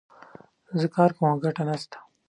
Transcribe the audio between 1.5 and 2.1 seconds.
نه سته